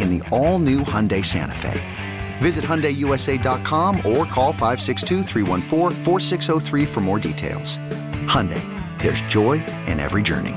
in 0.00 0.18
the 0.18 0.28
all 0.30 0.58
new 0.58 0.80
Hyundai 0.80 1.24
Santa 1.24 1.54
Fe. 1.54 1.80
Visit 2.38 2.64
HyundaiUSA.com 2.64 3.96
or 3.98 4.24
call 4.26 4.52
562 4.52 5.24
for 6.86 7.00
more 7.00 7.18
details. 7.18 7.78
Hyundai, 8.26 8.62
there's 9.00 9.20
joy 9.22 9.64
in 9.86 9.98
every 10.00 10.22
journey. 10.22 10.54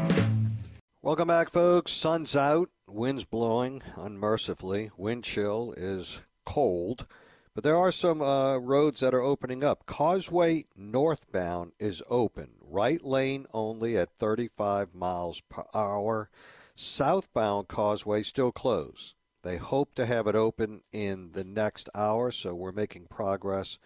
Welcome 1.01 1.29
back, 1.29 1.49
folks. 1.49 1.91
Sun's 1.91 2.35
out, 2.35 2.69
wind's 2.87 3.25
blowing 3.25 3.81
unmercifully, 3.95 4.91
wind 4.97 5.23
chill 5.23 5.73
is 5.75 6.21
cold. 6.45 7.07
But 7.55 7.63
there 7.63 7.77
are 7.77 7.91
some 7.91 8.21
uh, 8.21 8.57
roads 8.57 9.01
that 9.01 9.13
are 9.13 9.21
opening 9.21 9.63
up. 9.63 9.85
Causeway 9.85 10.65
northbound 10.75 11.71
is 11.79 12.03
open, 12.09 12.51
right 12.61 13.03
lane 13.03 13.47
only 13.53 13.97
at 13.97 14.11
35 14.17 14.93
miles 14.93 15.41
per 15.49 15.63
hour. 15.73 16.29
Southbound 16.75 17.67
Causeway 17.67 18.23
still 18.23 18.51
closed. 18.51 19.15
They 19.41 19.57
hope 19.57 19.95
to 19.95 20.05
have 20.05 20.27
it 20.27 20.35
open 20.35 20.81
in 20.91 21.31
the 21.31 21.43
next 21.43 21.89
hour, 21.95 22.31
so 22.31 22.53
we're 22.53 22.73
making 22.73 23.05
progress 23.05 23.79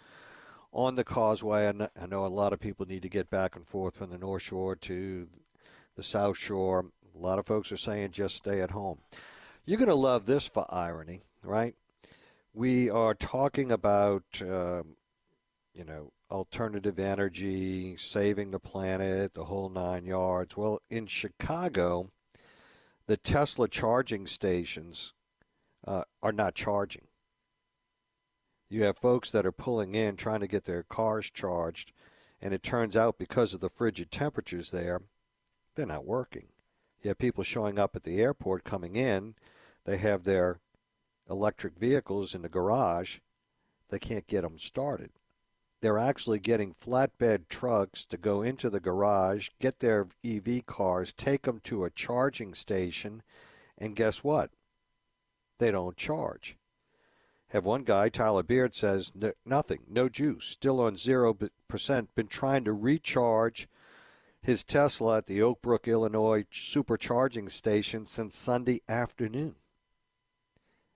on 0.72 0.96
the 0.96 1.04
causeway. 1.04 1.68
I 1.68 2.06
know 2.08 2.26
a 2.26 2.28
lot 2.28 2.54
of 2.54 2.60
people 2.60 2.88
need 2.88 3.04
to 3.04 3.10
get 3.10 3.30
back 3.30 3.56
and 3.56 3.68
forth 3.68 3.98
from 3.98 4.10
the 4.10 4.18
North 4.18 4.42
Shore 4.42 4.76
to 4.76 5.28
the 5.96 6.04
South 6.04 6.38
Shore. 6.38 6.86
A 7.16 7.20
lot 7.20 7.38
of 7.38 7.46
folks 7.46 7.72
are 7.72 7.78
saying 7.78 8.12
just 8.12 8.36
stay 8.36 8.62
at 8.62 8.72
home. 8.72 8.98
You're 9.66 9.78
going 9.78 9.90
to 9.90 9.96
love 9.96 10.26
this 10.26 10.48
for 10.48 10.66
irony, 10.70 11.22
right? 11.44 11.76
We 12.54 12.90
are 12.90 13.14
talking 13.14 13.72
about, 13.72 14.24
um, 14.42 14.96
you 15.74 15.86
know, 15.86 16.12
alternative 16.32 16.98
energy, 16.98 17.96
saving 17.96 18.50
the 18.52 18.60
planet, 18.60 19.36
the 19.36 19.46
whole 19.46 19.70
nine 19.70 20.06
yards. 20.06 20.58
Well, 20.58 20.82
in 20.90 21.06
Chicago, 21.06 22.10
the 23.06 23.18
Tesla 23.18 23.68
charging 23.68 24.26
stations 24.26 25.14
uh, 25.86 26.04
are 26.22 26.32
not 26.32 26.56
charging. 26.56 27.08
You 28.70 28.84
have 28.84 28.98
folks 28.98 29.30
that 29.32 29.46
are 29.46 29.52
pulling 29.52 29.94
in 29.94 30.16
trying 30.16 30.40
to 30.40 30.48
get 30.48 30.66
their 30.66 30.84
cars 30.84 31.30
charged, 31.30 31.92
and 32.42 32.54
it 32.54 32.64
turns 32.64 32.98
out 32.98 33.18
because 33.18 33.54
of 33.54 33.60
the 33.60 33.70
frigid 33.70 34.10
temperatures 34.10 34.72
there, 34.72 35.02
they're 35.76 35.86
not 35.86 36.06
working. 36.06 36.48
You 37.02 37.10
have 37.10 37.18
people 37.18 37.44
showing 37.44 37.78
up 37.78 37.96
at 37.96 38.04
the 38.04 38.22
airport 38.22 38.64
coming 38.64 38.96
in, 38.96 39.36
they 39.86 39.98
have 39.98 40.24
their 40.24 40.60
electric 41.30 41.78
vehicles 41.78 42.34
in 42.34 42.42
the 42.42 42.50
garage, 42.50 43.20
they 43.90 44.00
can't 44.00 44.28
get 44.28 44.42
them 44.42 44.58
started. 44.58 45.12
They're 45.82 46.00
actually 46.00 46.40
getting 46.40 46.74
flatbed 46.74 47.50
trucks 47.50 48.06
to 48.06 48.18
go 48.18 48.42
into 48.42 48.70
the 48.70 48.80
garage, 48.80 49.50
get 49.60 49.80
their 49.80 50.08
EV 50.24 50.66
cars, 50.66 51.12
take 51.12 51.42
them 51.42 51.60
to 51.66 51.84
a 51.84 51.90
charging 51.90 52.54
station, 52.54 53.22
and 53.78 53.96
guess 53.96 54.24
what? 54.24 54.50
They 55.64 55.72
don't 55.72 55.96
charge. 55.96 56.58
Have 57.52 57.64
one 57.64 57.84
guy, 57.84 58.10
Tyler 58.10 58.44
Beard, 58.44 58.76
says 58.76 59.14
nothing, 59.46 59.84
no 59.88 60.10
juice, 60.10 60.46
still 60.46 60.82
on 60.82 60.96
0%, 60.96 62.08
been 62.16 62.28
trying 62.28 62.66
to 62.66 62.74
recharge 62.74 63.70
his 64.42 64.66
Tesla 64.66 65.20
at 65.20 65.28
the 65.28 65.42
Oak 65.42 65.62
Brook, 65.62 65.88
Illinois 65.88 66.44
supercharging 66.52 67.50
station 67.50 68.06
since 68.06 68.38
Sunday 68.38 68.82
afternoon. 68.90 69.56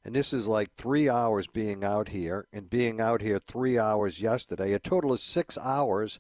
And 0.04 0.14
this 0.14 0.34
is 0.34 0.50
like 0.50 0.76
three 0.76 1.08
hours 1.08 1.48
being 1.48 1.86
out 1.86 2.10
here 2.10 2.48
and 2.52 2.70
being 2.70 3.00
out 3.00 3.22
here 3.22 3.40
three 3.40 3.80
hours 3.80 4.20
yesterday, 4.20 4.74
a 4.74 4.80
total 4.80 5.14
of 5.14 5.22
six 5.22 5.58
hours, 5.58 6.20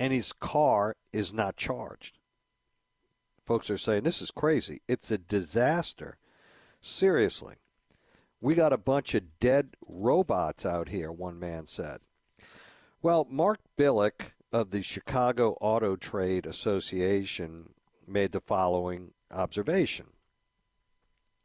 and 0.00 0.12
his 0.12 0.32
car 0.32 0.96
is 1.12 1.32
not 1.32 1.56
charged. 1.56 2.18
Folks 3.46 3.70
are 3.70 3.78
saying 3.78 4.02
this 4.02 4.20
is 4.20 4.32
crazy. 4.32 4.82
It's 4.88 5.12
a 5.12 5.18
disaster. 5.18 6.16
Seriously. 6.80 7.54
We 8.44 8.54
got 8.54 8.74
a 8.74 8.76
bunch 8.76 9.14
of 9.14 9.38
dead 9.40 9.70
robots 9.88 10.66
out 10.66 10.90
here, 10.90 11.10
one 11.10 11.40
man 11.40 11.66
said. 11.66 12.00
Well, 13.00 13.26
Mark 13.30 13.60
Billick 13.78 14.32
of 14.52 14.68
the 14.68 14.82
Chicago 14.82 15.56
Auto 15.62 15.96
Trade 15.96 16.44
Association 16.44 17.70
made 18.06 18.32
the 18.32 18.42
following 18.42 19.12
observation. 19.30 20.08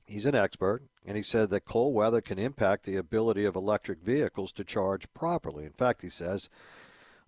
He's 0.08 0.26
an 0.26 0.36
expert, 0.36 0.90
and 1.06 1.16
he 1.16 1.24
said 1.24 1.52
that 1.52 1.64
cold 1.64 1.96
weather 1.96 2.20
can 2.20 2.38
impact 2.38 2.84
the 2.84 2.98
ability 2.98 3.46
of 3.46 3.56
electric 3.56 4.02
vehicles 4.02 4.52
to 4.52 4.66
charge 4.66 5.14
properly. 5.14 5.64
In 5.64 5.72
fact, 5.72 6.02
he 6.02 6.10
says, 6.10 6.50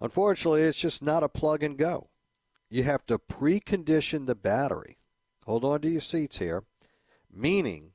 unfortunately, 0.01 0.63
it's 0.63 0.81
just 0.81 1.01
not 1.01 1.23
a 1.23 1.29
plug 1.29 1.63
and 1.63 1.77
go. 1.77 2.09
You 2.69 2.83
have 2.83 3.05
to 3.05 3.17
precondition 3.17 4.25
the 4.25 4.35
battery. 4.35 4.97
Hold 5.45 5.63
on 5.63 5.79
to 5.79 5.89
your 5.89 6.01
seats 6.01 6.39
here, 6.39 6.65
meaning 7.33 7.90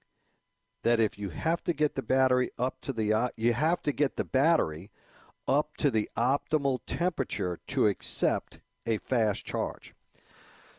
that 0.86 1.00
if 1.00 1.19
you 1.19 1.30
have 1.30 1.64
to 1.64 1.72
get 1.72 1.97
the 1.97 2.02
battery 2.02 2.48
up 2.60 2.80
to 2.80 2.92
the 2.92 3.12
uh, 3.12 3.28
you 3.36 3.52
have 3.52 3.82
to 3.82 3.91
get 3.91 4.14
the 4.14 4.24
battery 4.24 4.88
up 5.48 5.76
to 5.76 5.91
the 5.91 6.08
optimal 6.16 6.78
temperature 6.86 7.58
to 7.66 7.88
accept 7.88 8.60
a 8.86 8.98
fast 8.98 9.44
charge. 9.44 9.94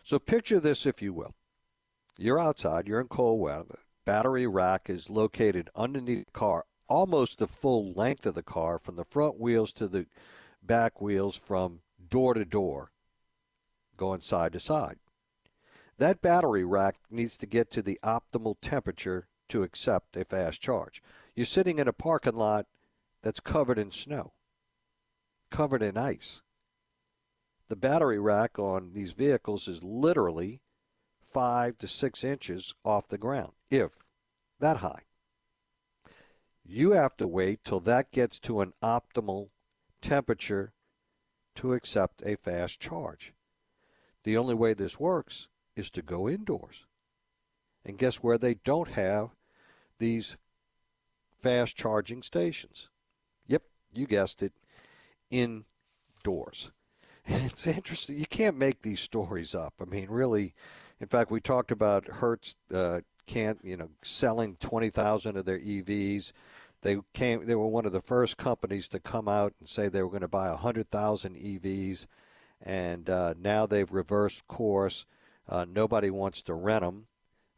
So 0.06 0.18
picture 0.18 0.62
this 0.62 0.86
if 0.86 1.02
you 1.02 1.12
will. 1.12 1.36
You're 2.18 2.40
outside, 2.40 2.88
you're 2.88 3.02
in 3.02 3.10
cold 3.10 3.42
weather. 3.42 3.80
Battery 4.06 4.48
rack 4.48 4.90
is 4.90 5.10
located 5.10 5.70
underneath 5.76 6.28
the 6.28 6.32
car, 6.32 6.64
almost 6.88 7.40
the 7.40 7.48
full 7.48 7.92
length 7.92 8.26
of 8.26 8.36
the 8.36 8.44
car 8.44 8.80
from 8.80 8.96
the 8.96 9.04
front 9.04 9.38
wheels 9.38 9.74
to 9.74 9.90
the 9.90 10.08
back 10.64 11.02
wheels 11.02 11.36
from 11.36 11.82
door 12.08 12.34
to 12.34 12.46
door 12.46 12.92
going 13.98 14.22
side 14.22 14.54
to 14.54 14.60
side. 14.62 15.00
That 15.98 16.22
battery 16.22 16.64
rack 16.64 16.96
needs 17.12 17.36
to 17.40 17.46
get 17.46 17.70
to 17.72 17.82
the 17.82 18.00
optimal 18.02 18.56
temperature 18.62 19.28
to 19.50 19.64
accept 19.64 20.18
a 20.18 20.26
fast 20.26 20.62
charge. 20.62 21.02
You're 21.36 21.46
sitting 21.46 21.80
in 21.80 21.88
a 21.88 21.94
parking 21.94 22.36
lot 22.36 22.66
that's 23.22 23.40
covered 23.40 23.80
in 23.80 23.92
snow, 23.92 24.34
covered 25.52 25.84
in 25.84 25.98
ice. 25.98 26.42
The 27.70 27.76
battery 27.76 28.20
rack 28.20 28.58
on 28.58 28.94
these 28.94 29.14
vehicles 29.14 29.68
is 29.68 29.84
literally 29.84 30.62
five 31.22 31.78
to 31.80 31.88
six 31.88 32.24
inches 32.24 32.74
off 32.84 33.08
the 33.08 33.18
ground, 33.18 33.52
if 33.70 33.92
that 34.60 34.78
high. 34.78 35.02
You 36.64 36.92
have 36.92 37.16
to 37.18 37.28
wait 37.28 37.64
till 37.64 37.80
that 37.82 38.12
gets 38.12 38.40
to 38.40 38.62
an 38.62 38.74
optimal 38.84 39.50
temperature 40.02 40.74
to 41.56 41.74
accept 41.74 42.22
a 42.26 42.36
fast 42.36 42.80
charge. 42.80 43.34
The 44.24 44.38
only 44.38 44.56
way 44.56 44.74
this 44.74 45.00
works 45.00 45.48
is 45.76 45.90
to 45.92 46.02
go 46.02 46.28
indoors. 46.28 46.86
And 47.86 47.98
guess 47.98 48.18
where 48.18 48.38
they 48.38 48.56
don't 48.56 48.90
have 48.90 49.30
these 50.00 50.38
fast 51.40 51.76
charging 51.76 52.22
stations? 52.22 52.90
Yep, 53.48 53.64
you 53.94 54.08
guessed 54.08 54.44
it. 54.44 54.54
indoors. 55.30 56.72
It's 57.30 57.68
interesting. 57.68 58.18
You 58.18 58.26
can't 58.26 58.58
make 58.58 58.84
these 58.84 59.02
stories 59.02 59.54
up. 59.54 59.74
I 59.82 59.86
mean, 59.86 60.08
really. 60.10 60.54
In 61.02 61.08
fact, 61.08 61.30
we 61.30 61.42
talked 61.42 61.72
about 61.72 62.08
Hertz 62.08 62.56
uh, 62.74 63.02
can't, 63.28 63.60
you 63.64 63.76
know, 63.78 63.90
selling 64.02 64.56
20,000 64.56 65.38
of 65.38 65.46
their 65.46 65.60
EVs. 65.60 66.32
They 66.82 66.98
came. 67.14 67.46
They 67.46 67.56
were 67.56 67.68
one 67.68 67.86
of 67.86 67.92
the 67.92 68.02
first 68.02 68.38
companies 68.38 68.88
to 68.90 69.00
come 69.00 69.28
out 69.28 69.54
and 69.60 69.68
say 69.68 69.90
they 69.90 70.02
were 70.02 70.10
going 70.10 70.22
to 70.22 70.28
buy 70.28 70.50
100,000 70.50 71.36
EVs, 71.36 72.08
and 72.62 73.10
uh, 73.10 73.34
now 73.40 73.66
they've 73.66 73.92
reversed 73.92 74.48
course. 74.48 75.06
Uh, 75.50 75.66
nobody 75.68 76.10
wants 76.10 76.42
to 76.44 76.54
rent 76.54 76.84
them. 76.84 77.08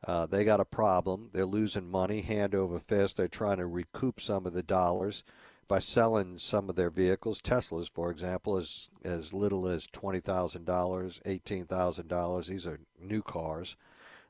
Uh, 0.06 0.26
they 0.26 0.46
got 0.46 0.62
a 0.62 0.66
problem. 0.66 1.30
They're 1.34 1.46
losing 1.46 1.90
money 1.90 2.22
hand 2.22 2.56
over 2.56 2.80
fist. 2.80 3.18
They're 3.18 3.28
trying 3.28 3.58
to 3.58 3.68
recoup 3.68 4.22
some 4.22 4.46
of 4.46 4.54
the 4.54 4.64
dollars 4.64 5.24
by 5.68 5.80
selling 5.80 6.38
some 6.38 6.70
of 6.70 6.76
their 6.76 6.90
vehicles. 6.90 7.42
Teslas, 7.42 7.92
for 7.94 8.10
example, 8.10 8.58
is 8.58 8.90
as 9.04 9.34
little 9.34 9.68
as 9.68 9.88
twenty 9.88 10.20
thousand 10.20 10.66
dollars, 10.66 11.22
eighteen 11.26 11.66
thousand 11.66 12.08
dollars. 12.08 12.48
These 12.48 12.66
are 12.66 12.80
new 13.00 13.22
cars, 13.22 13.76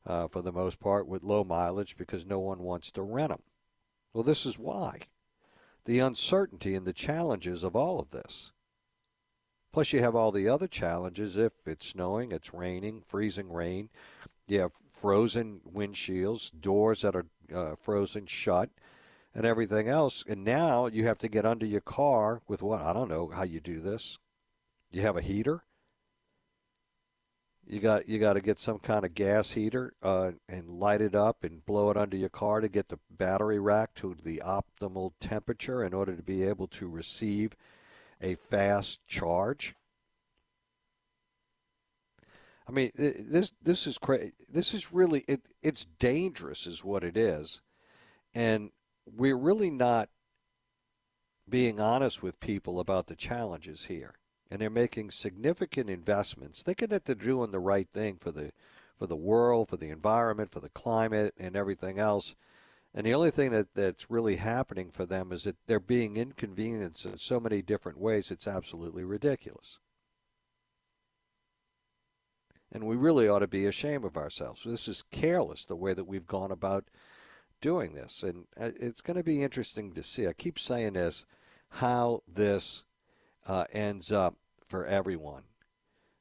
uh, 0.05 0.27
for 0.27 0.41
the 0.41 0.51
most 0.51 0.79
part, 0.79 1.07
with 1.07 1.23
low 1.23 1.43
mileage 1.43 1.95
because 1.97 2.25
no 2.25 2.39
one 2.39 2.59
wants 2.59 2.91
to 2.91 3.01
rent 3.01 3.29
them. 3.29 3.43
Well, 4.13 4.23
this 4.23 4.45
is 4.45 4.57
why. 4.57 5.01
The 5.85 5.99
uncertainty 5.99 6.75
and 6.75 6.85
the 6.85 6.93
challenges 6.93 7.63
of 7.63 7.75
all 7.75 7.99
of 7.99 8.09
this. 8.09 8.51
Plus, 9.71 9.93
you 9.93 9.99
have 9.99 10.15
all 10.15 10.31
the 10.31 10.49
other 10.49 10.67
challenges 10.67 11.37
if 11.37 11.53
it's 11.65 11.85
snowing, 11.85 12.31
it's 12.31 12.53
raining, 12.53 13.03
freezing 13.07 13.51
rain. 13.51 13.89
You 14.49 14.61
have 14.61 14.71
frozen 14.91 15.61
windshields, 15.71 16.51
doors 16.59 17.01
that 17.01 17.15
are 17.15 17.25
uh, 17.53 17.75
frozen 17.75 18.25
shut, 18.25 18.69
and 19.33 19.45
everything 19.45 19.87
else. 19.87 20.23
And 20.27 20.43
now 20.43 20.87
you 20.87 21.05
have 21.05 21.19
to 21.19 21.29
get 21.29 21.45
under 21.45 21.65
your 21.65 21.81
car 21.81 22.41
with 22.47 22.61
what? 22.61 22.81
I 22.81 22.93
don't 22.93 23.09
know 23.09 23.29
how 23.29 23.43
you 23.43 23.59
do 23.59 23.79
this. 23.79 24.17
You 24.91 25.01
have 25.03 25.15
a 25.15 25.21
heater. 25.21 25.63
You 27.67 27.79
got 27.79 28.09
you 28.09 28.17
got 28.17 28.33
to 28.33 28.41
get 28.41 28.59
some 28.59 28.79
kind 28.79 29.05
of 29.05 29.13
gas 29.13 29.51
heater 29.51 29.93
uh, 30.01 30.31
and 30.47 30.67
light 30.67 31.01
it 31.01 31.13
up 31.13 31.43
and 31.43 31.63
blow 31.63 31.91
it 31.91 31.97
under 31.97 32.17
your 32.17 32.29
car 32.29 32.61
to 32.61 32.67
get 32.67 32.89
the 32.89 32.97
battery 33.11 33.59
rack 33.59 33.93
to 33.95 34.15
the 34.23 34.41
optimal 34.43 35.11
temperature 35.19 35.83
in 35.83 35.93
order 35.93 36.15
to 36.15 36.23
be 36.23 36.43
able 36.43 36.65
to 36.69 36.89
receive 36.89 37.55
a 38.19 38.33
fast 38.33 39.05
charge. 39.05 39.75
I 42.69 42.71
mean, 42.71 42.91
this 42.95 43.51
this 43.63 43.87
is 43.87 43.97
crazy. 43.97 44.33
This 44.47 44.75
is 44.75 44.93
really 44.93 45.25
it, 45.27 45.41
it's 45.63 45.85
dangerous, 45.85 46.67
is 46.67 46.83
what 46.83 47.03
it 47.03 47.17
is, 47.17 47.63
and 48.35 48.69
we're 49.11 49.35
really 49.35 49.71
not 49.71 50.09
being 51.49 51.79
honest 51.79 52.21
with 52.21 52.39
people 52.39 52.79
about 52.79 53.07
the 53.07 53.15
challenges 53.15 53.85
here. 53.85 54.13
And 54.51 54.61
they're 54.61 54.69
making 54.69 55.09
significant 55.09 55.89
investments, 55.89 56.61
thinking 56.61 56.89
that 56.89 57.05
they're 57.05 57.15
doing 57.15 57.49
the 57.49 57.59
right 57.59 57.87
thing 57.91 58.17
for 58.21 58.31
the 58.31 58.51
for 58.99 59.07
the 59.07 59.15
world, 59.15 59.69
for 59.69 59.77
the 59.77 59.89
environment, 59.89 60.51
for 60.51 60.59
the 60.59 60.69
climate, 60.69 61.33
and 61.39 61.55
everything 61.55 61.97
else. 61.97 62.35
And 62.93 63.05
the 63.05 63.15
only 63.15 63.31
thing 63.31 63.49
that, 63.51 63.73
that's 63.73 64.11
really 64.11 64.35
happening 64.35 64.91
for 64.91 65.07
them 65.07 65.31
is 65.31 65.43
that 65.43 65.57
they're 65.65 65.79
being 65.79 66.17
inconvenienced 66.17 67.05
in 67.05 67.17
so 67.17 67.39
many 67.39 67.63
different 67.63 67.99
ways, 67.99 68.29
it's 68.29 68.47
absolutely 68.47 69.03
ridiculous. 69.03 69.79
And 72.71 72.85
we 72.85 72.95
really 72.95 73.27
ought 73.27 73.39
to 73.39 73.47
be 73.47 73.65
ashamed 73.65 74.05
of 74.05 74.17
ourselves. 74.17 74.63
This 74.63 74.87
is 74.87 75.03
careless, 75.11 75.65
the 75.65 75.75
way 75.75 75.93
that 75.93 76.05
we've 76.05 76.27
gone 76.27 76.51
about 76.51 76.85
doing 77.61 77.93
this. 77.93 78.23
And 78.23 78.45
uh, 78.59 78.71
it's 78.79 79.01
going 79.01 79.17
to 79.17 79.23
be 79.23 79.43
interesting 79.43 79.91
to 79.93 80.03
see. 80.03 80.27
I 80.27 80.33
keep 80.33 80.59
saying 80.59 80.93
this 80.93 81.25
how 81.73 82.21
this 82.27 82.83
uh, 83.47 83.65
ends 83.71 84.11
up 84.11 84.35
for 84.65 84.85
everyone. 84.85 85.43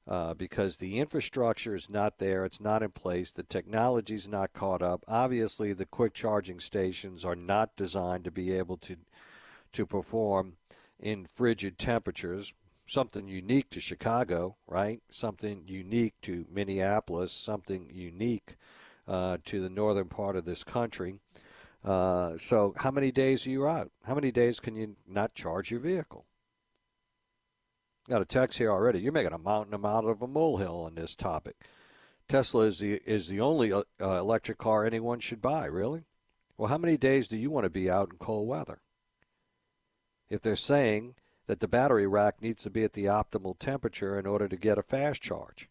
Uh, 0.06 0.32
because 0.32 0.78
the 0.78 0.98
infrastructure 0.98 1.74
is 1.74 1.90
not 1.90 2.16
there, 2.16 2.46
it's 2.46 2.62
not 2.62 2.82
in 2.82 2.90
place, 2.90 3.30
the 3.30 3.42
technology 3.42 4.14
is 4.14 4.26
not 4.26 4.54
caught 4.54 4.80
up. 4.80 5.04
Obviously, 5.06 5.74
the 5.74 5.84
quick 5.84 6.14
charging 6.14 6.58
stations 6.60 7.26
are 7.26 7.36
not 7.36 7.76
designed 7.76 8.24
to 8.24 8.30
be 8.30 8.56
able 8.56 8.78
to 8.78 8.96
to 9.70 9.84
perform 9.84 10.54
in 10.98 11.26
frigid 11.26 11.76
temperatures. 11.76 12.54
Something 12.88 13.28
unique 13.28 13.68
to 13.70 13.80
Chicago, 13.80 14.56
right? 14.66 15.02
Something 15.10 15.64
unique 15.66 16.14
to 16.22 16.46
Minneapolis. 16.50 17.32
Something 17.32 17.90
unique 17.92 18.56
uh, 19.06 19.36
to 19.44 19.60
the 19.60 19.68
northern 19.68 20.08
part 20.08 20.36
of 20.36 20.46
this 20.46 20.64
country. 20.64 21.16
Uh, 21.84 22.38
so, 22.38 22.72
how 22.78 22.90
many 22.90 23.12
days 23.12 23.46
are 23.46 23.50
you 23.50 23.68
out? 23.68 23.90
How 24.04 24.14
many 24.14 24.32
days 24.32 24.58
can 24.58 24.74
you 24.74 24.96
not 25.06 25.34
charge 25.34 25.70
your 25.70 25.80
vehicle? 25.80 26.24
Got 28.08 28.22
a 28.22 28.24
text 28.24 28.56
here 28.56 28.70
already. 28.70 29.00
You're 29.00 29.12
making 29.12 29.34
a 29.34 29.38
mountain 29.38 29.78
out 29.84 30.06
of 30.06 30.22
a 30.22 30.26
molehill 30.26 30.86
on 30.86 30.94
this 30.94 31.14
topic. 31.14 31.56
Tesla 32.26 32.62
is 32.62 32.78
the 32.78 33.02
is 33.04 33.28
the 33.28 33.42
only 33.42 33.70
uh, 33.70 33.82
uh, 34.00 34.18
electric 34.18 34.56
car 34.56 34.86
anyone 34.86 35.20
should 35.20 35.42
buy. 35.42 35.66
Really? 35.66 36.04
Well, 36.56 36.68
how 36.68 36.78
many 36.78 36.96
days 36.96 37.28
do 37.28 37.36
you 37.36 37.50
want 37.50 37.64
to 37.64 37.70
be 37.70 37.90
out 37.90 38.12
in 38.12 38.18
cold 38.18 38.48
weather? 38.48 38.80
If 40.30 40.40
they're 40.40 40.56
saying 40.56 41.16
that 41.48 41.60
the 41.60 41.66
battery 41.66 42.06
rack 42.06 42.40
needs 42.40 42.62
to 42.62 42.70
be 42.70 42.84
at 42.84 42.92
the 42.92 43.06
optimal 43.06 43.58
temperature 43.58 44.18
in 44.18 44.26
order 44.26 44.46
to 44.46 44.56
get 44.56 44.78
a 44.78 44.82
fast 44.82 45.22
charge. 45.22 45.68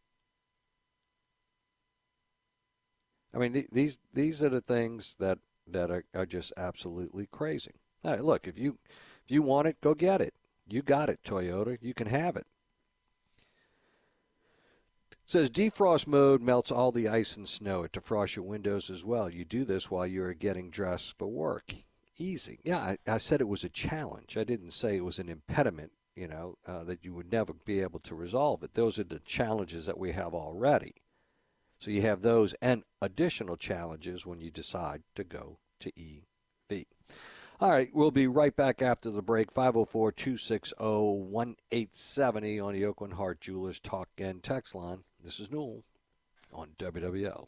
I 3.33 3.37
mean, 3.37 3.67
these 3.71 3.99
these 4.11 4.41
are 4.41 4.49
the 4.49 4.59
things 4.59 5.15
that 5.19 5.37
that 5.67 5.91
are, 5.91 6.03
are 6.15 6.25
just 6.25 6.51
absolutely 6.57 7.27
crazy. 7.27 7.75
Right, 8.03 8.23
look, 8.23 8.47
if 8.47 8.57
you 8.57 8.79
if 9.23 9.29
you 9.29 9.43
want 9.43 9.67
it, 9.67 9.79
go 9.79 9.93
get 9.93 10.19
it. 10.19 10.33
You 10.67 10.81
got 10.81 11.09
it, 11.09 11.19
Toyota. 11.23 11.77
You 11.79 11.93
can 11.93 12.07
have 12.07 12.35
it. 12.35 12.47
says 15.25 15.51
defrost 15.51 16.07
mode 16.07 16.41
melts 16.41 16.71
all 16.71 16.91
the 16.91 17.07
ice 17.07 17.37
and 17.37 17.47
snow. 17.47 17.83
It 17.83 17.91
defrosts 17.91 18.35
your 18.35 18.45
windows 18.45 18.89
as 18.89 19.05
well. 19.05 19.29
You 19.29 19.45
do 19.45 19.63
this 19.63 19.91
while 19.91 20.07
you're 20.07 20.33
getting 20.33 20.71
dressed 20.71 21.17
for 21.19 21.27
work. 21.27 21.75
Easy. 22.17 22.59
Yeah, 22.63 22.79
I, 22.79 22.97
I 23.07 23.17
said 23.19 23.41
it 23.41 23.47
was 23.47 23.63
a 23.63 23.69
challenge. 23.69 24.37
I 24.37 24.43
didn't 24.43 24.71
say 24.71 24.95
it 24.95 25.05
was 25.05 25.19
an 25.19 25.29
impediment, 25.29 25.91
you 26.15 26.27
know, 26.27 26.57
uh, 26.65 26.83
that 26.85 27.05
you 27.05 27.13
would 27.13 27.31
never 27.31 27.53
be 27.53 27.81
able 27.81 27.99
to 28.01 28.15
resolve 28.15 28.63
it. 28.63 28.73
Those 28.73 28.97
are 28.97 29.03
the 29.03 29.19
challenges 29.19 29.85
that 29.85 29.99
we 29.99 30.13
have 30.13 30.33
already. 30.33 30.95
So 31.79 31.91
you 31.91 32.01
have 32.01 32.21
those 32.21 32.55
and 32.61 32.83
additional 33.01 33.55
challenges 33.55 34.25
when 34.25 34.41
you 34.41 34.49
decide 34.49 35.03
to 35.15 35.23
go 35.23 35.59
to 35.79 35.91
EV. 35.95 36.85
All 37.59 37.71
right, 37.71 37.89
we'll 37.93 38.11
be 38.11 38.27
right 38.27 38.55
back 38.55 38.81
after 38.81 39.09
the 39.09 39.21
break. 39.21 39.51
504 39.51 40.11
260 40.11 40.75
1870 40.79 42.59
on 42.59 42.73
the 42.73 42.83
Aucoin 42.83 43.13
Hart 43.13 43.41
Jewelers 43.41 43.79
Talk 43.79 44.09
and 44.17 44.43
Text 44.43 44.75
line. 44.75 45.03
This 45.23 45.39
is 45.39 45.51
Newell 45.51 45.83
on 46.53 46.69
WWL. 46.77 47.47